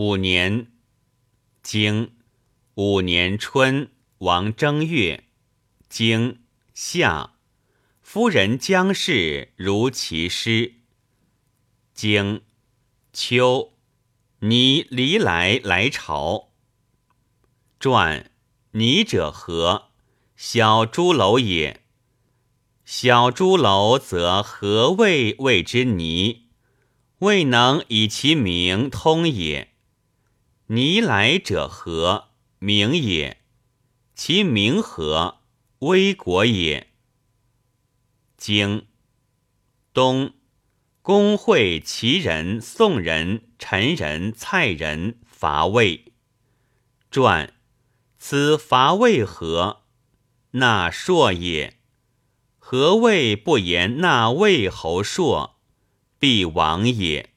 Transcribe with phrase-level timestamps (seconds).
[0.00, 0.70] 五年，
[1.60, 2.12] 经
[2.74, 5.24] 五年春，王正月，
[5.88, 6.38] 经
[6.72, 7.32] 夏，
[8.00, 10.74] 夫人姜氏如其师。
[11.92, 12.42] 经
[13.12, 13.72] 秋，
[14.38, 16.52] 倪离来来朝。
[17.80, 18.30] 传
[18.70, 19.88] 倪者何？
[20.36, 21.82] 小朱楼也。
[22.84, 26.50] 小朱楼则何谓谓之倪？
[27.18, 29.74] 未能以其名通也。
[30.70, 32.28] 倪来者何？
[32.58, 33.38] 名也。
[34.14, 35.38] 其名何？
[35.78, 36.88] 危国也。
[38.36, 38.86] 经
[39.94, 40.34] 东，
[41.00, 46.12] 公会齐人、宋人、陈人、蔡人伐魏。
[47.10, 47.54] 传
[48.18, 49.84] 此伐魏何？
[50.50, 51.78] 纳朔也。
[52.58, 55.58] 何谓不言纳魏侯朔？
[56.18, 57.32] 必亡也。